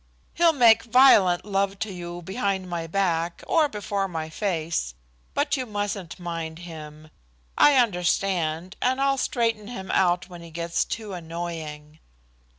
He'll 0.33 0.51
make 0.51 0.81
violent 0.85 1.45
love 1.45 1.77
to 1.77 1.93
you 1.93 2.23
behind 2.23 2.67
my 2.67 2.87
back 2.87 3.43
or 3.45 3.69
before 3.69 4.07
my 4.07 4.31
face, 4.31 4.95
but 5.35 5.55
you 5.55 5.67
mustn't 5.67 6.19
mind 6.19 6.57
him. 6.65 7.11
I 7.55 7.75
understand, 7.75 8.75
and 8.81 8.99
I'll 8.99 9.19
straighten 9.19 9.67
him 9.67 9.91
out 9.91 10.27
when 10.27 10.41
he 10.41 10.49
gets 10.49 10.83
too 10.85 11.13
annoying." 11.13 11.99